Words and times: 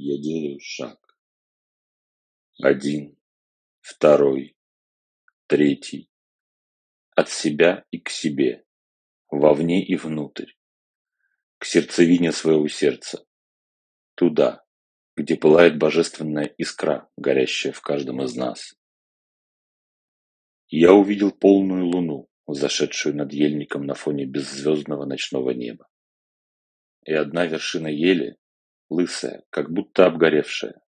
Я 0.00 0.16
делаю 0.16 0.60
шаг. 0.60 1.18
Один, 2.62 3.18
второй, 3.80 4.56
третий. 5.48 6.08
От 7.16 7.28
себя 7.30 7.84
и 7.90 7.98
к 7.98 8.08
себе, 8.08 8.64
вовне 9.28 9.84
и 9.84 9.96
внутрь, 9.96 10.52
к 11.58 11.64
сердцевине 11.64 12.30
своего 12.30 12.68
сердца, 12.68 13.26
туда, 14.14 14.64
где 15.16 15.34
пылает 15.36 15.78
божественная 15.78 16.44
искра, 16.44 17.10
горящая 17.16 17.72
в 17.72 17.80
каждом 17.80 18.22
из 18.22 18.36
нас. 18.36 18.78
Я 20.68 20.92
увидел 20.92 21.32
полную 21.32 21.86
луну, 21.86 22.28
зашедшую 22.46 23.16
над 23.16 23.32
ельником 23.32 23.84
на 23.84 23.94
фоне 23.94 24.26
беззвездного 24.26 25.06
ночного 25.06 25.50
неба. 25.50 25.88
И 27.04 27.12
одна 27.12 27.46
вершина 27.46 27.88
ели, 27.88 28.38
лысая, 28.88 29.44
как 29.50 29.70
будто 29.70 30.06
обгоревшая, 30.06 30.80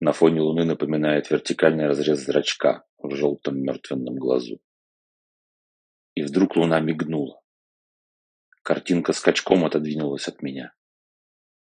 на 0.00 0.12
фоне 0.12 0.40
луны 0.40 0.64
напоминает 0.64 1.30
вертикальный 1.30 1.86
разрез 1.86 2.20
зрачка 2.20 2.84
в 2.98 3.14
желтом 3.14 3.58
мертвенном 3.62 4.16
глазу. 4.16 4.58
И 6.14 6.22
вдруг 6.22 6.56
луна 6.56 6.80
мигнула. 6.80 7.42
Картинка 8.62 9.12
скачком 9.12 9.64
отодвинулась 9.64 10.26
от 10.26 10.42
меня. 10.42 10.72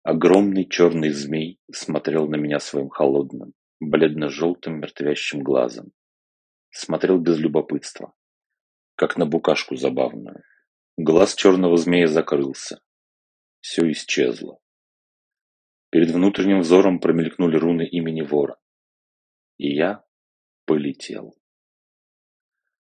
Огромный 0.04 0.68
черный 0.70 1.10
змей 1.10 1.60
смотрел 1.72 2.28
на 2.28 2.36
меня 2.36 2.60
своим 2.60 2.90
холодным, 2.90 3.54
бледно-желтым 3.80 4.80
мертвящим 4.80 5.42
глазом. 5.42 5.92
Смотрел 6.70 7.20
без 7.20 7.40
любопытства, 7.40 8.14
как 8.96 9.18
на 9.18 9.26
букашку 9.26 9.76
забавную. 9.76 10.44
Глаз 10.98 11.34
черного 11.34 11.78
змея 11.78 12.08
закрылся. 12.08 12.80
Все 13.60 13.92
исчезло. 13.92 14.60
Перед 15.90 16.12
внутренним 16.12 16.60
взором 16.60 17.00
промелькнули 17.00 17.58
руны 17.58 17.84
имени 17.84 18.22
вора. 18.22 18.58
И 19.58 19.76
я 19.76 20.04
полетел. 20.66 21.36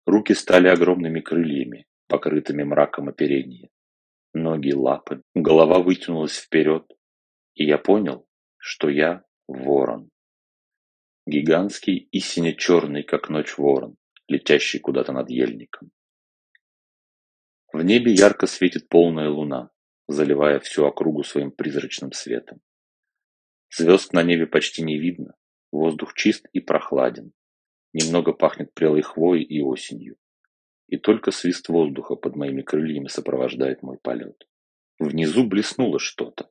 Руки 0.06 0.34
стали 0.34 0.68
огромными 0.68 1.20
крыльями, 1.20 1.86
покрытыми 2.06 2.62
мраком 2.62 3.08
оперения. 3.08 3.68
Ноги 4.32 4.72
лапы, 4.72 5.22
голова 5.34 5.80
вытянулась 5.80 6.38
вперед, 6.38 6.90
и 7.54 7.64
я 7.64 7.76
понял, 7.76 8.26
что 8.56 8.88
я 8.88 9.24
ворон. 9.46 10.10
Гигантский 11.26 11.96
и 11.96 12.20
сине-черный, 12.20 13.02
как 13.02 13.28
ночь 13.28 13.58
ворон, 13.58 13.96
летящий 14.28 14.78
куда-то 14.80 15.12
над 15.12 15.28
ельником. 15.28 15.90
В 17.72 17.82
небе 17.82 18.12
ярко 18.12 18.46
светит 18.46 18.88
полная 18.88 19.28
луна, 19.28 19.70
заливая 20.08 20.60
всю 20.60 20.86
округу 20.86 21.24
своим 21.24 21.50
призрачным 21.50 22.12
светом. 22.12 22.60
Звезд 23.70 24.12
на 24.12 24.22
небе 24.22 24.46
почти 24.46 24.82
не 24.82 24.98
видно, 24.98 25.34
воздух 25.72 26.14
чист 26.14 26.46
и 26.52 26.60
прохладен. 26.60 27.32
Немного 27.92 28.32
пахнет 28.32 28.72
прелой 28.74 29.02
хвоей 29.02 29.42
и 29.42 29.60
осенью. 29.60 30.16
И 30.86 30.98
только 30.98 31.30
свист 31.30 31.68
воздуха 31.68 32.14
под 32.14 32.36
моими 32.36 32.62
крыльями 32.62 33.08
сопровождает 33.08 33.82
мой 33.82 33.98
полет. 33.98 34.46
Внизу 34.98 35.46
блеснуло 35.46 35.98
что-то. 35.98 36.50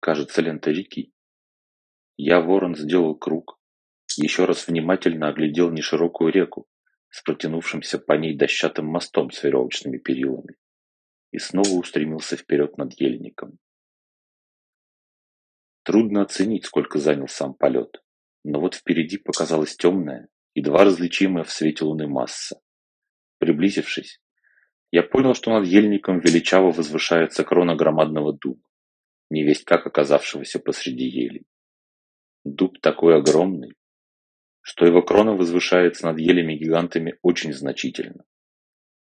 Кажется, 0.00 0.42
лента 0.42 0.70
реки. 0.70 1.12
Я, 2.16 2.40
ворон, 2.40 2.76
сделал 2.76 3.14
круг, 3.14 3.58
еще 4.16 4.44
раз 4.44 4.66
внимательно 4.66 5.28
оглядел 5.28 5.70
неширокую 5.70 6.32
реку 6.32 6.66
с 7.08 7.22
протянувшимся 7.22 7.98
по 7.98 8.12
ней 8.12 8.36
дощатым 8.36 8.86
мостом 8.86 9.30
с 9.30 9.42
веревочными 9.42 9.98
перилами 9.98 10.56
и 11.30 11.38
снова 11.38 11.70
устремился 11.70 12.36
вперед 12.36 12.76
над 12.76 12.92
ельником. 13.00 13.58
Трудно 15.84 16.22
оценить, 16.22 16.64
сколько 16.64 16.98
занял 16.98 17.26
сам 17.26 17.54
полет, 17.54 18.02
но 18.44 18.60
вот 18.60 18.74
впереди 18.74 19.18
показалась 19.18 19.76
темная, 19.76 20.28
едва 20.54 20.84
различимая 20.84 21.44
в 21.44 21.50
свете 21.50 21.84
луны 21.84 22.06
масса. 22.06 22.60
Приблизившись, 23.38 24.20
я 24.92 25.02
понял, 25.02 25.34
что 25.34 25.50
над 25.50 25.66
ельником 25.66 26.20
величаво 26.20 26.70
возвышается 26.70 27.42
крона 27.44 27.74
громадного 27.74 28.32
дуба, 28.32 28.60
невесть 29.30 29.64
как 29.64 29.86
оказавшегося 29.86 30.60
посреди 30.60 31.04
ели. 31.04 31.44
Дуб 32.44 32.80
такой 32.80 33.16
огромный, 33.16 33.74
что 34.60 34.86
его 34.86 35.02
крона 35.02 35.32
возвышается 35.32 36.06
над 36.06 36.18
елями-гигантами 36.18 37.18
очень 37.22 37.52
значительно. 37.52 38.24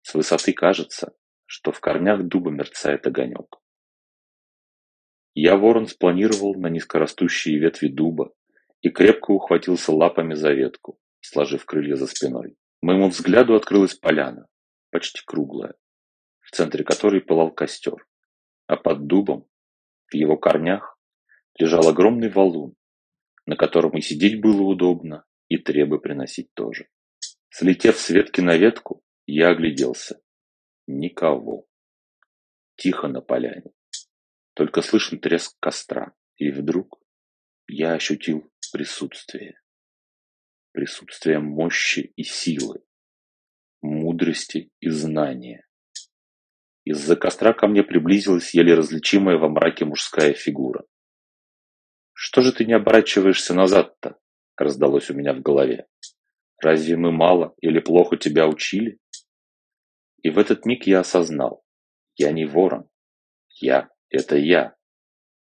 С 0.02 0.12
высоты 0.14 0.52
кажется, 0.52 1.14
что 1.46 1.72
в 1.72 1.80
корнях 1.80 2.22
дуба 2.24 2.50
мерцает 2.50 3.06
огонек. 3.06 3.56
Я, 5.38 5.58
ворон, 5.58 5.86
спланировал 5.86 6.54
на 6.54 6.68
низкорастущие 6.68 7.58
ветви 7.58 7.88
дуба 7.88 8.32
и 8.80 8.88
крепко 8.88 9.32
ухватился 9.32 9.92
лапами 9.92 10.32
за 10.32 10.54
ветку, 10.54 10.98
сложив 11.20 11.66
крылья 11.66 11.96
за 11.96 12.06
спиной. 12.06 12.56
Моему 12.80 13.10
взгляду 13.10 13.54
открылась 13.54 13.92
поляна, 13.92 14.46
почти 14.90 15.20
круглая, 15.26 15.74
в 16.40 16.52
центре 16.52 16.84
которой 16.84 17.20
пылал 17.20 17.50
костер, 17.50 18.06
а 18.66 18.76
под 18.76 19.06
дубом, 19.06 19.46
в 20.06 20.14
его 20.14 20.38
корнях, 20.38 20.98
лежал 21.58 21.86
огромный 21.86 22.30
валун, 22.30 22.74
на 23.44 23.56
котором 23.56 23.90
и 23.90 24.00
сидеть 24.00 24.40
было 24.40 24.62
удобно, 24.62 25.26
и 25.48 25.58
требы 25.58 26.00
приносить 26.00 26.48
тоже. 26.54 26.88
Слетев 27.50 27.98
с 27.98 28.08
ветки 28.08 28.40
на 28.40 28.56
ветку, 28.56 29.02
я 29.26 29.50
огляделся. 29.50 30.18
Никого. 30.86 31.66
Тихо 32.76 33.08
на 33.08 33.20
поляне. 33.20 33.75
Только 34.56 34.80
слышен 34.80 35.20
треск 35.20 35.54
костра, 35.60 36.14
и 36.38 36.50
вдруг 36.50 36.98
я 37.68 37.92
ощутил 37.92 38.50
присутствие. 38.72 39.60
Присутствие 40.72 41.40
мощи 41.40 42.14
и 42.16 42.22
силы, 42.22 42.82
мудрости 43.82 44.70
и 44.80 44.88
знания. 44.88 45.68
Из-за 46.84 47.16
костра 47.16 47.52
ко 47.52 47.66
мне 47.66 47.82
приблизилась 47.82 48.54
еле 48.54 48.74
различимая 48.74 49.36
во 49.36 49.50
мраке 49.50 49.84
мужская 49.84 50.32
фигура. 50.32 50.86
«Что 52.14 52.40
же 52.40 52.50
ты 52.50 52.64
не 52.64 52.72
оборачиваешься 52.72 53.52
назад-то?»— 53.52 54.18
раздалось 54.56 55.10
у 55.10 55.14
меня 55.14 55.34
в 55.34 55.42
голове. 55.42 55.86
«Разве 56.62 56.96
мы 56.96 57.12
мало 57.12 57.54
или 57.60 57.78
плохо 57.78 58.16
тебя 58.16 58.48
учили?» 58.48 58.98
И 60.22 60.30
в 60.30 60.38
этот 60.38 60.64
миг 60.64 60.86
я 60.86 61.00
осознал. 61.00 61.62
Я 62.14 62.32
не 62.32 62.46
ворон. 62.46 62.88
Я 63.48 63.90
это 64.10 64.36
я. 64.36 64.76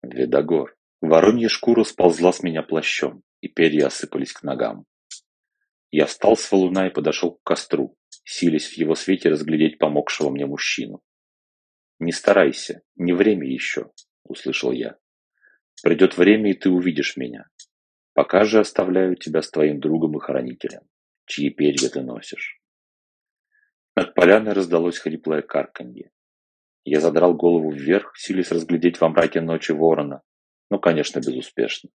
Ведогор. 0.02 0.76
Воронья 1.02 1.50
шкура 1.50 1.84
сползла 1.84 2.32
с 2.32 2.42
меня 2.42 2.64
плащом, 2.64 3.24
и 3.42 3.48
перья 3.48 3.88
осыпались 3.88 4.34
к 4.34 4.44
ногам. 4.44 4.86
Я 5.92 6.06
встал 6.08 6.36
с 6.36 6.52
валуна 6.52 6.88
и 6.88 6.94
подошел 6.94 7.36
к 7.36 7.44
костру, 7.44 7.98
силясь 8.24 8.68
в 8.68 8.74
его 8.78 8.96
свете 8.96 9.30
разглядеть 9.30 9.78
помогшего 9.78 10.30
мне 10.30 10.46
мужчину. 10.46 11.02
«Не 12.00 12.12
старайся, 12.12 12.82
не 12.96 13.14
время 13.14 13.48
еще»,— 13.48 13.92
услышал 14.24 14.72
я. 14.72 14.98
«Придет 15.84 16.18
время, 16.18 16.52
и 16.52 16.54
ты 16.54 16.70
увидишь 16.70 17.18
меня. 17.18 17.48
Пока 18.14 18.44
же 18.44 18.60
оставляю 18.60 19.16
тебя 19.16 19.42
с 19.42 19.52
твоим 19.52 19.80
другом 19.80 20.18
и 20.18 20.22
хранителем, 20.22 20.82
чьи 21.26 21.50
перья 21.50 21.90
ты 21.90 22.02
носишь». 22.02 22.60
Над 23.96 24.14
поляной 24.14 24.54
раздалось 24.54 24.98
хриплое 24.98 25.42
карканье. 25.42 26.12
Я 26.86 27.02
задрал 27.02 27.34
голову 27.34 27.72
вверх, 27.72 28.14
силясь 28.16 28.52
разглядеть 28.52 29.02
во 29.02 29.10
мраке 29.10 29.42
ночи 29.42 29.72
ворона, 29.72 30.22
но, 30.70 30.78
конечно, 30.78 31.20
безуспешно. 31.20 31.90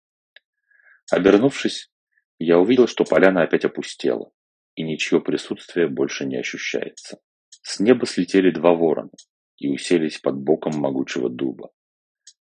Обернувшись, 1.12 1.92
я 2.38 2.58
увидел, 2.58 2.86
что 2.86 3.04
поляна 3.04 3.42
опять 3.42 3.66
опустела, 3.66 4.32
и 4.76 4.82
ничье 4.82 5.20
присутствие 5.20 5.88
больше 5.88 6.24
не 6.24 6.38
ощущается. 6.38 7.18
С 7.62 7.80
неба 7.80 8.06
слетели 8.06 8.50
два 8.50 8.72
ворона 8.72 9.10
и 9.58 9.68
уселись 9.68 10.18
под 10.18 10.38
боком 10.38 10.72
могучего 10.78 11.28
дуба. 11.28 11.70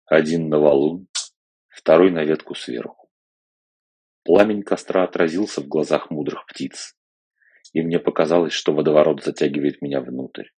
Один 0.07 0.49
на 0.49 0.59
валун, 0.59 1.07
второй 1.69 2.11
на 2.11 2.25
ветку 2.25 2.57
сверху. 2.57 3.09
Пламень 4.25 4.63
костра 4.63 5.05
отразился 5.05 5.61
в 5.61 5.69
глазах 5.69 6.11
мудрых 6.11 6.47
птиц, 6.47 6.97
и 7.73 7.81
мне 7.81 8.01
показалось, 8.01 8.55
что 8.55 8.73
водоворот 8.73 9.23
затягивает 9.23 9.83
меня 9.83 10.01
внутрь. 10.01 10.49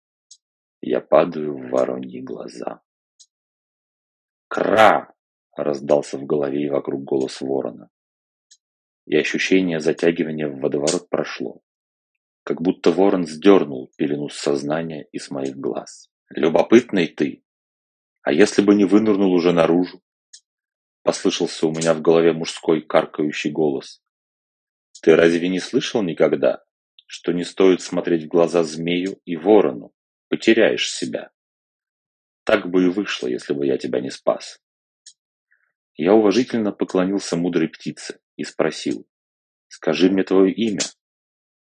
Я 0.89 1.01
падаю 1.01 1.59
в 1.59 1.71
вороньи 1.71 2.21
глаза. 2.21 2.81
«Кра!»— 4.47 5.13
раздался 5.57 6.17
в 6.17 6.27
голове 6.27 6.67
и 6.67 6.71
вокруг 6.71 7.03
голос 7.03 7.41
ворона. 7.41 7.91
И 9.05 9.17
ощущение 9.17 9.81
затягивания 9.81 10.47
в 10.47 10.61
водоворот 10.61 11.09
прошло. 11.09 11.61
Как 12.45 12.63
будто 12.63 12.93
ворон 12.93 13.27
сдернул 13.27 13.91
пелену 13.97 14.29
с 14.29 14.37
сознания 14.37 15.09
и 15.11 15.19
моих 15.29 15.57
глаз. 15.57 16.09
«Любопытный 16.29 17.09
ты! 17.09 17.43
А 18.23 18.31
если 18.33 18.63
бы 18.63 18.77
не 18.77 18.85
вынырнул 18.85 19.33
уже 19.33 19.53
наружу?» 19.53 20.01
Послышался 21.03 21.67
у 21.67 21.73
меня 21.73 21.95
в 21.95 22.01
голове 22.01 22.33
мужской 22.33 22.81
каркающий 22.81 23.51
голос. 23.51 24.05
«Ты 25.03 25.17
разве 25.17 25.49
не 25.49 25.59
слышал 25.59 26.05
никогда, 26.05 26.63
что 27.09 27.33
не 27.33 27.43
стоит 27.43 27.81
смотреть 27.81 28.27
в 28.27 28.29
глаза 28.29 28.63
змею 28.63 29.21
и 29.25 29.35
ворону?» 29.35 29.93
Потеряешь 30.29 30.91
себя. 30.91 31.31
Так 32.45 32.71
бы 32.71 32.85
и 32.85 32.89
вышло, 32.89 33.27
если 33.27 33.55
бы 33.55 33.67
я 33.67 33.79
тебя 33.79 34.01
не 34.01 34.11
спас. 34.11 34.61
Я 35.97 36.15
уважительно 36.15 36.73
поклонился 36.73 37.37
мудрой 37.37 37.69
птице 37.69 38.21
и 38.37 38.45
спросил, 38.45 39.07
«Скажи 39.69 40.11
мне 40.11 40.23
твое 40.23 40.53
имя. 40.53 40.83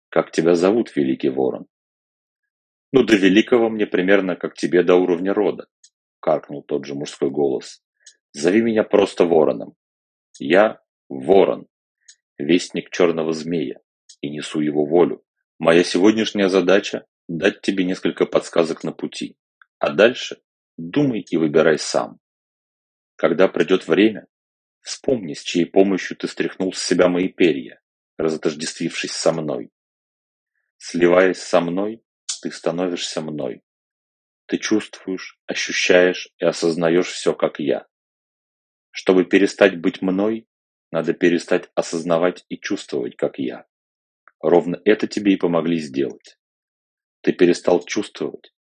Как 0.09 0.33
тебя 0.33 0.55
зовут, 0.55 0.97
великий 0.97 1.29
ворон?» 1.29 1.67
«Ну, 2.93 3.05
до 3.05 3.17
великого 3.17 3.69
мне 3.69 3.87
примерно, 3.87 4.37
как 4.37 4.55
тебе 4.55 4.83
до 4.83 4.97
уровня 4.97 5.35
рода»,— 5.35 5.67
каркнул 6.21 6.63
тот 6.63 6.87
же 6.87 6.95
мужской 6.95 7.31
голос. 7.31 7.83
«Зови 8.33 8.63
меня 8.63 8.85
просто 8.85 9.25
вороном. 9.25 9.75
Я 10.39 10.83
ворон, 11.09 11.69
вестник 12.39 12.91
черного 12.91 13.33
змея, 13.33 13.81
и 14.21 14.31
несу 14.31 14.61
его 14.61 14.87
волю. 14.87 15.23
Моя 15.59 15.85
сегодняшняя 15.85 16.49
задача– 16.49 17.07
дать 17.29 17.63
тебе 17.63 17.85
несколько 17.85 18.27
подсказок 18.27 18.85
на 18.85 18.93
пути, 18.93 19.37
а 19.79 19.91
дальше 19.91 20.41
думай 20.77 21.21
и 21.21 21.37
выбирай 21.37 21.79
сам. 21.79 22.19
Когда 23.17 23.49
придет 23.49 23.87
время, 23.87 24.27
вспомни, 24.81 25.35
с 25.35 25.43
чьей 25.43 25.67
помощью 25.67 26.17
ты 26.17 26.29
стряхнул 26.29 26.73
с 26.73 26.83
себя 26.83 27.09
мои 27.09 27.29
перья, 27.29 27.81
разотождествившись 28.17 29.13
со 29.13 29.33
мной. 29.33 29.71
Сливаясь 30.77 31.39
со 31.39 31.61
мной, 31.61 32.03
ты 32.43 32.51
становишься 32.51 33.21
мной. 33.21 33.63
Ты 34.47 34.59
чувствуешь, 34.59 35.39
ощущаешь 35.47 36.29
и 36.39 36.45
осознаешь 36.45 37.07
все, 37.07 37.35
как 37.35 37.61
я. 37.61 37.87
Чтобы 38.91 39.25
перестать 39.25 39.81
быть 39.81 40.03
мной, 40.03 40.49
надо 40.91 41.15
перестать 41.15 41.71
осознавать 41.75 42.45
и 42.49 42.59
чувствовать, 42.59 43.17
как 43.17 43.39
я. 43.39 43.67
Ровно 44.41 44.81
это 44.85 45.07
тебе 45.07 45.35
и 45.35 45.37
помогли 45.37 45.79
сделать. 45.79 46.37
Ты 47.23 47.33
перестал 47.33 47.85
чувствовать, 47.85 48.53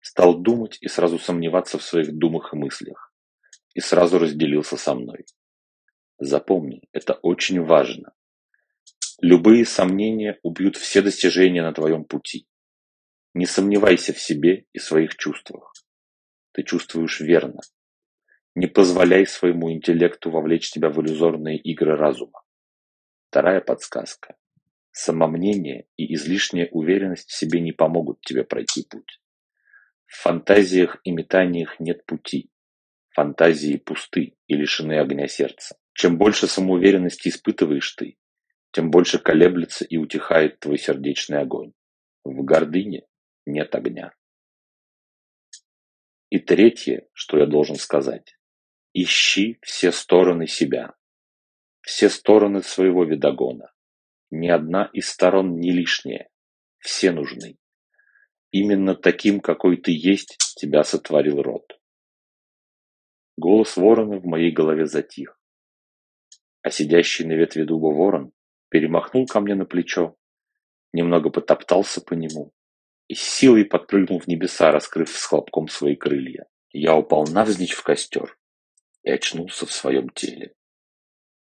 стал 0.00 0.38
думать 0.38 0.78
и 0.80 0.88
сразу 0.88 1.18
сомневаться 1.18 1.78
в 1.78 1.82
своих 1.82 2.16
думах 2.16 2.52
и 2.52 2.56
мыслях. 2.56 3.12
И 3.74 3.80
сразу 3.80 4.18
разделился 4.18 4.76
со 4.76 4.94
мной. 4.94 5.24
Запомни, 6.18 6.82
это 6.92 7.14
очень 7.14 7.62
важно. 7.62 8.12
Любые 9.22 9.64
сомнения 9.64 10.38
убьют 10.42 10.76
все 10.76 11.02
достижения 11.02 11.62
на 11.62 11.72
твоем 11.72 12.04
пути. 12.04 12.46
Не 13.32 13.46
сомневайся 13.46 14.12
в 14.12 14.20
себе 14.20 14.66
и 14.72 14.78
своих 14.78 15.16
чувствах. 15.16 15.72
Ты 16.52 16.62
чувствуешь 16.62 17.20
верно. 17.20 17.60
Не 18.54 18.66
позволяй 18.66 19.26
своему 19.26 19.72
интеллекту 19.72 20.30
вовлечь 20.30 20.70
тебя 20.70 20.90
в 20.90 21.00
иллюзорные 21.00 21.56
игры 21.56 21.96
разума. 21.96 22.42
Вторая 23.28 23.60
подсказка. 23.60 24.36
Самомнение 24.92 25.86
и 25.96 26.14
излишняя 26.14 26.68
уверенность 26.72 27.30
в 27.30 27.36
себе 27.36 27.60
не 27.60 27.72
помогут 27.72 28.20
тебе 28.22 28.44
пройти 28.44 28.84
путь. 28.88 29.20
В 30.06 30.16
фантазиях 30.16 31.00
и 31.04 31.12
метаниях 31.12 31.78
нет 31.78 32.04
пути. 32.04 32.50
Фантазии 33.10 33.76
пусты 33.76 34.36
и 34.46 34.54
лишены 34.54 34.98
огня 34.98 35.28
сердца. 35.28 35.76
Чем 35.92 36.18
больше 36.18 36.48
самоуверенности 36.48 37.28
испытываешь 37.28 37.92
ты, 37.92 38.18
тем 38.72 38.90
больше 38.90 39.18
колеблется 39.18 39.84
и 39.84 39.96
утихает 39.96 40.58
твой 40.58 40.78
сердечный 40.78 41.40
огонь. 41.40 41.72
В 42.24 42.42
гордыне 42.42 43.06
нет 43.46 43.74
огня. 43.74 44.14
И 46.30 46.38
третье, 46.38 47.08
что 47.12 47.38
я 47.38 47.46
должен 47.46 47.76
сказать. 47.76 48.36
Ищи 48.92 49.58
все 49.62 49.92
стороны 49.92 50.46
себя, 50.46 50.94
все 51.82 52.08
стороны 52.08 52.62
своего 52.62 53.04
видогона. 53.04 53.72
Ни 54.30 54.48
одна 54.48 54.88
из 54.92 55.08
сторон 55.08 55.58
не 55.58 55.72
лишняя, 55.72 56.28
все 56.78 57.10
нужны. 57.10 57.58
Именно 58.52 58.94
таким, 58.94 59.40
какой 59.40 59.76
ты 59.76 59.92
есть, 59.92 60.36
тебя 60.56 60.84
сотворил 60.84 61.42
род. 61.42 61.80
Голос 63.36 63.76
ворона 63.76 64.18
в 64.18 64.26
моей 64.26 64.52
голове 64.52 64.86
затих, 64.86 65.38
а 66.62 66.70
сидящий 66.70 67.24
на 67.24 67.32
ветве 67.32 67.64
дуба 67.64 67.86
ворон 67.86 68.32
перемахнул 68.68 69.26
ко 69.26 69.40
мне 69.40 69.54
на 69.54 69.64
плечо, 69.64 70.16
немного 70.92 71.30
потоптался 71.30 72.00
по 72.00 72.14
нему 72.14 72.52
и 73.08 73.14
с 73.14 73.22
силой 73.22 73.64
подпрыгнул 73.64 74.20
в 74.20 74.28
небеса, 74.28 74.70
раскрыв 74.70 75.10
с 75.10 75.24
хлопком 75.24 75.66
свои 75.66 75.96
крылья. 75.96 76.46
Я 76.70 76.96
упал 76.96 77.26
навзничь 77.26 77.72
в 77.72 77.82
костер 77.82 78.38
и 79.02 79.10
очнулся 79.10 79.66
в 79.66 79.72
своем 79.72 80.10
теле. 80.10 80.54